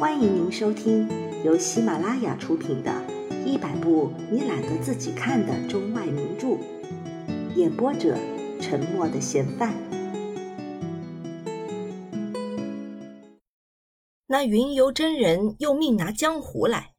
[0.00, 1.06] 欢迎您收听
[1.44, 2.90] 由喜马拉雅出品的
[3.44, 6.46] 《一百部你懒得自己看的中外名著》，
[7.54, 8.16] 演播者：
[8.62, 9.74] 沉默的嫌犯。
[14.26, 16.94] 那云游真人又命拿浆糊来，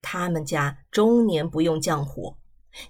[0.00, 2.36] 他们家终年不用浆糊，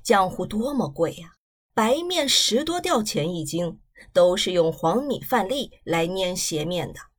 [0.04, 1.32] 浆糊多么贵呀！
[1.72, 3.80] 白面十多吊钱一斤，
[4.12, 7.09] 都是用黄米饭粒来粘斜面的。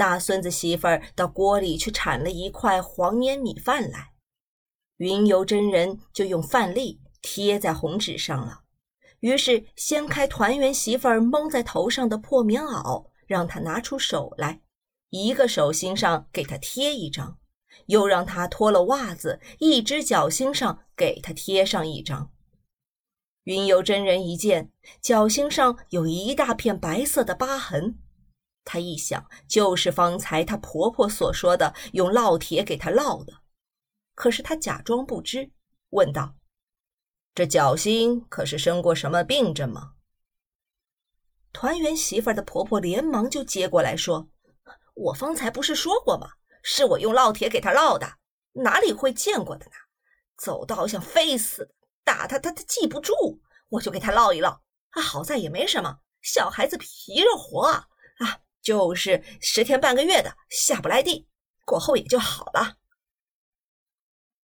[0.00, 4.12] 大孙子媳妇儿到锅里去铲了一块黄粘米饭来，
[4.96, 8.62] 云游真人就用饭粒贴在红纸上了。
[9.18, 14.62] 于是掀开团圆媳妇儿蒙在头上的破棉袄，让他拿出手来，
[15.10, 17.36] 一个手心上给他贴一张，
[17.84, 22.30] 又让他脱了袜子，一只脚心上给他贴上一张。
[23.44, 24.70] 云游真人一见，
[25.02, 27.98] 脚心上有一大片白色的疤痕。
[28.64, 33.32] 他一想，就是方才她婆婆所说的用烙铁给她烙的。
[34.14, 35.50] 可是她假装不知，
[35.90, 36.34] 问道
[37.34, 39.92] ：“这脚心可是生过什么病症吗？”
[41.52, 44.28] 团圆媳妇的婆婆连忙就接过来说
[44.94, 46.28] ：“我方才不是说过吗？
[46.62, 48.06] 是我用烙铁给她烙的，
[48.52, 49.72] 哪里会见过的呢？
[50.36, 54.60] 走道像飞似的，打她她她记不住，我就给她烙一烙。
[54.90, 57.86] 啊，好在也没什么，小孩子皮肉活。”
[58.62, 61.28] 就是十天半个月的下不来地，
[61.64, 62.76] 过后也就好了。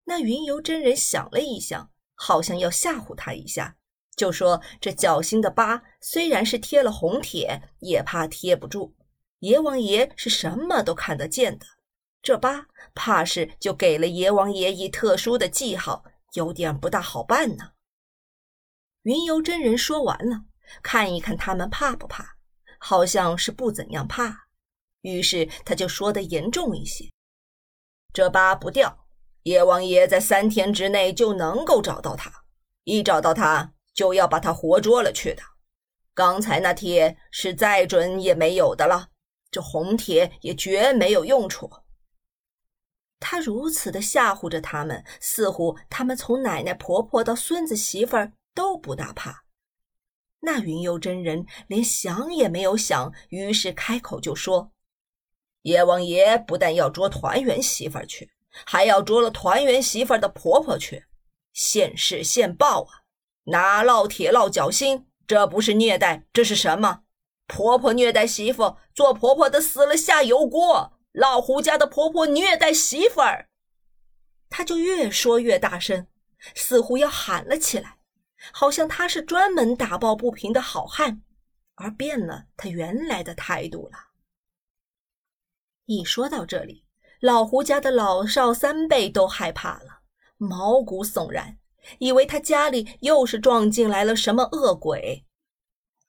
[0.06, 3.78] 那云游真人想了一想，好像要吓唬他一下，
[4.16, 8.96] 就说：“这脚心的疤虽然是贴了红铁，也怕贴不住。
[9.40, 11.66] 阎王爷是什么都看得见的，
[12.22, 16.04] 这疤怕是就给了阎王爷一特殊的记号，
[16.34, 17.72] 有点不大好办呢。”
[19.04, 20.46] 云游真人说完了，
[20.82, 22.38] 看一看他们怕不怕。
[22.86, 24.48] 好像是不怎样怕，
[25.04, 27.10] 于是他就说的严重一些
[28.12, 29.06] ：“这疤不掉，
[29.44, 32.30] 阎王爷在三天之内就能够找到他。
[32.84, 35.42] 一找到他，就要把他活捉了去的。
[36.14, 39.08] 刚才那铁是再准也没有的了，
[39.50, 41.72] 这红铁也绝没有用处。”
[43.22, 49.46] 他如此的吓唬着他们，似乎他们从奶奶婆婆到孙子媳妇儿都不大怕。
[50.46, 54.74] 那云游真人连想也没有想，于是开口就说
[55.64, 58.30] ：“阎王爷不但要捉团圆媳妇去，
[58.66, 61.06] 还要捉了团圆媳妇的婆婆去，
[61.54, 63.08] 现世现报啊！
[63.46, 67.04] 拿烙铁烙脚心，这不是虐待，这是什么？
[67.48, 71.00] 婆婆虐待媳妇，做婆婆的死了下油锅。
[71.14, 73.48] 老胡家的婆婆虐待媳妇儿，
[74.50, 76.08] 他就越说越大声，
[76.54, 78.00] 似乎要喊了起来。”
[78.52, 81.22] 好像他是专门打抱不平的好汉，
[81.76, 83.98] 而变了他原来的态度了。
[85.86, 86.86] 一说到这里，
[87.20, 90.02] 老胡家的老少三辈都害怕了，
[90.38, 91.58] 毛骨悚然，
[92.00, 95.26] 以为他家里又是撞进来了什么恶鬼。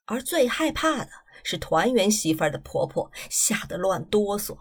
[0.05, 1.09] 而最害怕的
[1.43, 4.57] 是团圆媳妇的婆婆，吓得乱哆嗦。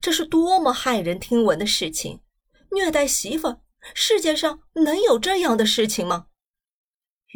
[0.00, 2.20] 这是多么骇人听闻的事情！
[2.72, 3.60] 虐待媳妇，
[3.94, 6.26] 世界上能有这样的事情吗？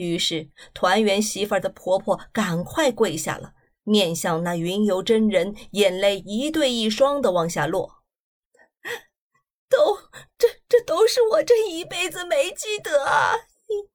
[0.03, 3.53] 于是，团圆媳妇的婆婆赶快跪下了，
[3.84, 8.03] 面向那云游真人，眼泪一对一双的往下落。
[9.69, 9.98] 都，
[10.38, 13.34] 这这都是我这一辈子没积德啊，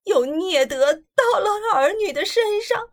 [0.04, 2.90] 有孽德到了儿女的身上。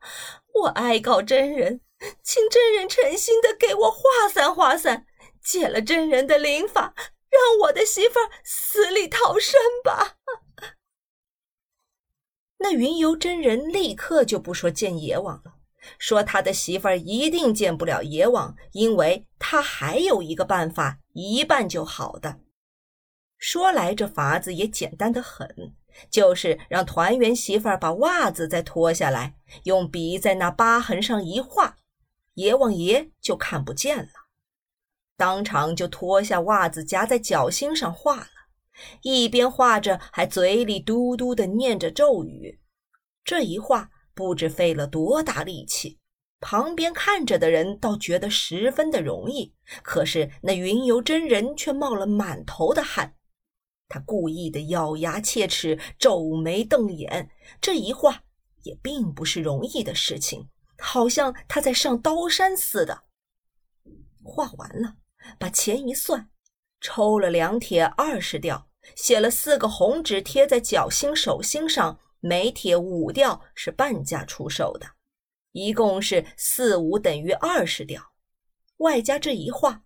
[0.52, 1.80] 我哀告真人，
[2.22, 5.06] 请真人诚心的给我化散化散，
[5.44, 6.94] 借了真人的灵法，
[7.28, 10.16] 让我的媳妇死里逃生吧。
[12.62, 15.54] 那云游真人立刻就不说见阎王了，
[15.98, 22.40] 说他的媳妇儿一定见不了阎王，因为他还有一个办法，一半就好的。
[23.38, 25.74] 说来这法子也简单的很，
[26.10, 31.78] 就是让团圆媳妇儿把袜子再脱下来，用笔在那疤痕上一画，
[32.34, 34.10] 阎王爷就看不见了。
[35.16, 38.26] 当场就脱下袜子夹在脚心上画了。
[39.02, 42.59] 一边画着，还嘴里嘟嘟的念着咒语。
[43.30, 46.00] 这一画不知费了多大力气，
[46.40, 49.54] 旁边看着的人倒觉得十分的容易。
[49.84, 53.14] 可是那云游真人却冒了满头的汗。
[53.88, 57.30] 他故意的咬牙切齿，皱眉瞪眼。
[57.60, 58.24] 这一画
[58.64, 60.48] 也并不是容易的事情，
[60.78, 63.04] 好像他在上刀山似的。
[64.24, 64.96] 画完了，
[65.38, 66.28] 把钱一算，
[66.80, 68.66] 抽了两帖二十吊。
[68.96, 74.86] 写了四个红纸贴在脚心、手心上，每铁五吊是半价出售的，
[75.52, 78.12] 一共是四五等于二十吊，
[78.76, 79.82] 外加这一画，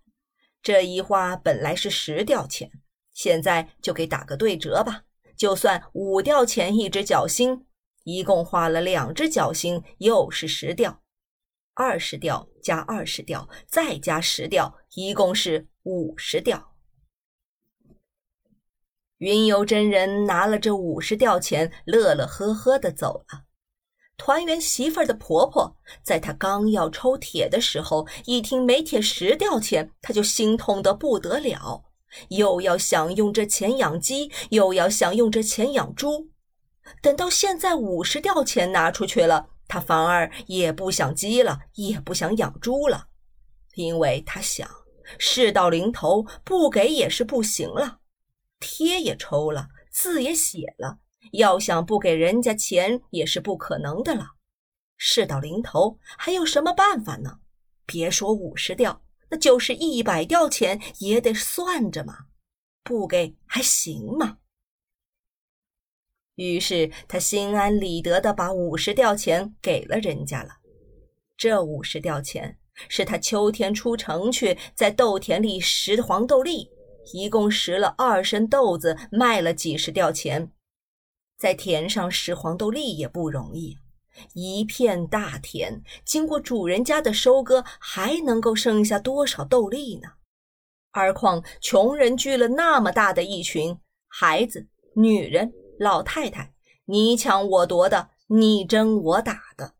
[0.61, 2.69] 这一画本来是十吊钱，
[3.13, 5.05] 现在就给打个对折吧，
[5.37, 7.65] 就算五吊钱一只脚心，
[8.03, 11.01] 一共花了两只脚心，又是十吊，
[11.73, 16.74] 二十吊加二十吊，再加十吊，一共是五十吊。
[19.19, 23.43] 云游真人拿了这五十吊钱，乐乐呵呵的走了。
[24.17, 31.83] 团圆媳妇儿的婆婆，在她刚要抽铁的时候，一听没铁十吊钱，她就心痛的不得了，
[32.27, 36.29] 又要想用这钱养鸡，又要想用这钱养猪。
[37.01, 43.07] 等到现在五十吊钱拿出去了，她反而也不想鸡了，也不想养猪了，
[43.75, 44.69] 因为她想
[45.17, 47.99] 事到临头，不给也是不行了。
[48.59, 50.99] 贴也抽了，字也写了，
[51.33, 54.35] 要想不给人家钱也是不可能的了。
[54.97, 57.39] 事到临头，还有什么办法呢？
[57.85, 62.27] 别说五十吊，那就是一百吊钱也得算着嘛，
[62.83, 64.37] 不给还行吗？
[66.35, 70.57] 于是他心安理得的把五十吊钱给了人家了。
[71.37, 72.57] 这五十吊钱
[72.89, 76.69] 是他秋天出城去，在豆田里拾黄豆粒。
[77.13, 80.51] 一共拾了二升豆子，卖了几十吊钱。
[81.37, 83.77] 在田上拾黄豆粒也不容易，
[84.33, 90.09] 一片大田，经过主人家的收割，还能够剩下多少豆粒呢？
[90.91, 93.77] 而况穷人聚了那么大的一群，
[94.07, 94.65] 孩子、
[94.95, 96.53] 女人、老太太，
[96.85, 99.74] 你抢我夺的，你争我打的，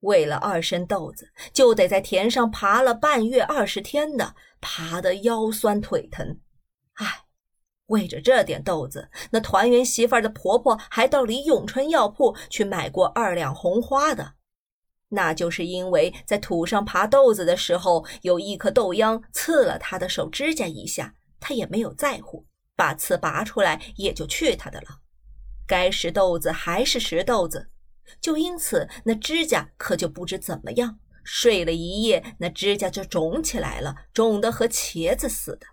[0.00, 4.34] 为了二升豆子，就得在田上爬了半月二十天的。
[4.62, 6.38] 爬得腰酸腿疼，
[6.96, 7.24] 唉，
[7.86, 14.34] 为着这点豆子，那团圆媳妇的婆婆还到李永春药铺去买过二两红花的。
[15.08, 22.44] 那就是因为在土上爬豆子的时候，有一颗豆秧刺了她的手指甲一下，她也没有在乎，
[22.76, 24.88] 把刺拔出来也就去她的了。
[25.66, 27.70] 该拾豆子还是拾豆子，
[28.20, 30.98] 就因此那指甲可就不知怎么样。
[31.22, 35.66] 睡了一夜，那指甲就肿起来了，肿得和茄子似的。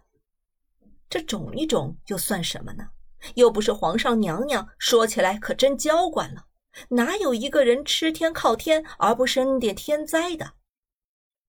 [1.09, 2.89] 这肿一肿又算什么呢？
[3.35, 6.45] 又不是皇上娘娘，说起来可真娇惯了。
[6.89, 10.53] 哪有一个人吃天靠天而不生点天灾的？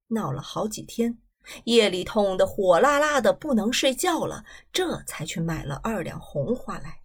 [0.06, 1.18] 闹了好几天，
[1.64, 7.00] 夜里痛得火辣辣的，不能睡觉了，这才去买了二两红花来。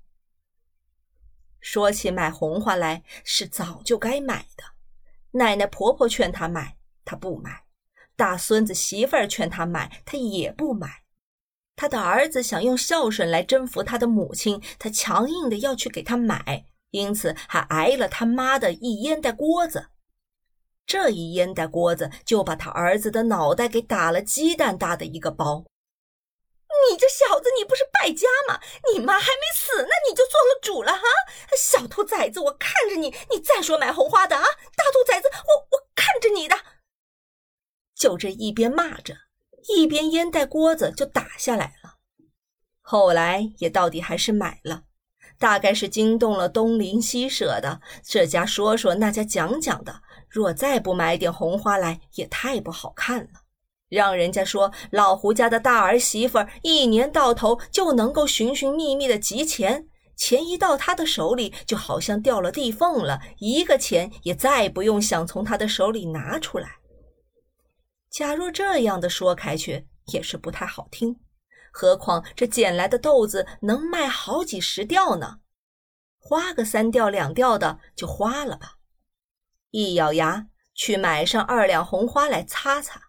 [1.63, 4.63] 说起买红花来，是早就该买的。
[5.31, 6.77] 奶奶婆婆劝他买。
[7.05, 7.63] 他不买，
[8.15, 11.03] 大孙子媳妇儿劝他买，他也不买。
[11.75, 19.87] 他的儿子想用孝顺来征服他的母亲，他强硬的要去给他买，因此还挨了他妈的一烟袋锅子。
[20.85, 25.65] 这一烟袋锅子就把他儿子的脑袋给打了鸡蛋大的一个包。
[26.89, 28.59] 你这小子，你不是败家吗？
[28.91, 31.03] 你妈还没死呢，你就做了主了哈！
[31.57, 34.43] 小兔崽子，我看着你，你再说买红花的啊！
[34.75, 36.57] 大兔崽子，我我看着你的。
[37.95, 39.15] 就这一边骂着，
[39.75, 41.95] 一边烟袋锅子就打下来了。
[42.81, 44.83] 后来也到底还是买了，
[45.39, 50.01] 大概是惊动了东邻西舍的，这家说说那家讲讲的。
[50.27, 53.42] 若再不买点红花来，也太不好看了。
[53.93, 66.79] 让人家说老胡家的大儿媳妇一年到头就能够寻寻觅觅的集钱，钱一到他的手里，就好像掉了地缝了，一个钱也再不用想从他的手里拿出来。
[68.09, 71.19] 假若这样的说开去也是不太好听，
[71.71, 75.39] 何况这捡来的豆子能卖好几十吊呢？
[76.19, 78.77] 花个三吊两吊的就花了吧。
[79.71, 83.01] 一咬牙去买上二两红花来擦擦。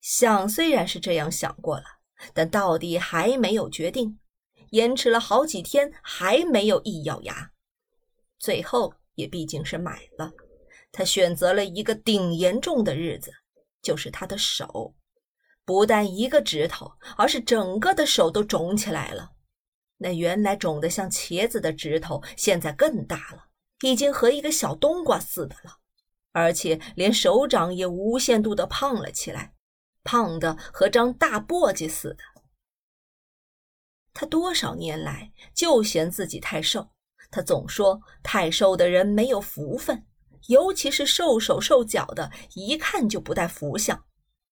[0.00, 1.84] 想虽然是这样想过了，
[2.32, 4.18] 但到底还没有决定，
[4.70, 7.50] 延迟了好几天还没有一咬牙，
[8.38, 10.32] 最后也毕竟是买了。
[10.92, 13.32] 他选择了一个顶严重的日子。
[13.80, 14.96] 就是他的手，
[15.64, 19.30] 不但一个指头，而是整个的手都肿起来了。
[19.98, 23.46] 那原来肿得像茄子的指头，现在更大了，
[23.82, 25.78] 已经和一个小冬瓜似的了。
[26.32, 29.54] 而且连手掌也无限度的胖了起来，
[30.08, 32.24] 胖的和张大簸箕似的。
[34.14, 36.88] 他多少年来就嫌自己太瘦，
[37.30, 40.06] 他总说太瘦的人没有福分。
[40.46, 43.98] 尤其是瘦手瘦脚的，一看就不带福相；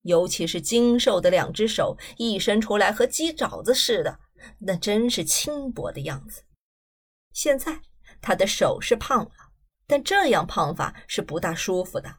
[0.02, 4.20] 尤其是精瘦的两只手，一伸出来和鸡爪子似的，
[4.58, 6.42] 那真是轻薄的样子。
[7.32, 7.80] 现在
[8.20, 9.30] 他的手是胖了，
[9.86, 12.16] 但这样胖法是不大舒服的。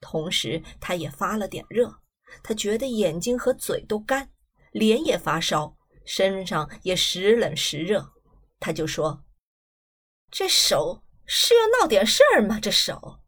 [0.00, 2.01] 同时，他也发了点热，
[2.42, 4.30] 他觉得眼睛和嘴都干，
[4.70, 8.12] 脸也发烧，身上也时冷时热。
[8.60, 9.24] 他就说
[10.30, 12.60] ：“这手是要闹点事儿吗？
[12.60, 13.18] 这手。”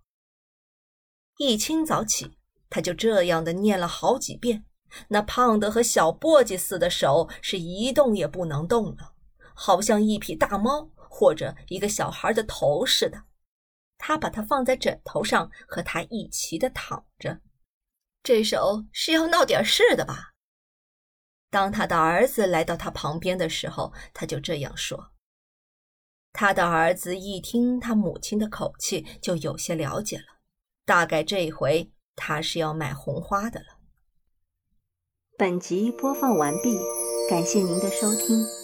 [1.39, 2.39] 一清早起，
[2.71, 4.65] 他就这样的念了好几遍。
[5.09, 9.15] 那胖得和小簸箕似的手是一动也不能动了，
[9.53, 13.25] 好像一匹大猫或者一个小孩的头似的。
[13.99, 17.41] 他把它放在枕头上，和他一齐的躺着。
[18.25, 20.33] 这手是要闹点事的吧？
[21.50, 25.12] 当他的儿子来到他旁边的时候，他就这样说。
[26.33, 30.25] 他的儿子一听他母亲的口气，就有些了解了，
[30.87, 33.66] 大概这回他是要买红花的了。
[35.37, 36.78] 本集播放完毕，
[37.28, 38.63] 感谢您的收听。